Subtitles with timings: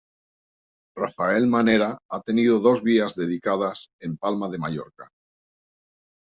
[0.99, 5.11] Rafael Manera ha tenido dos vías dedicadas en Palma de Mallorca.